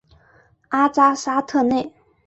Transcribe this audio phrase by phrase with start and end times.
[0.69, 1.93] 阿扎沙特内。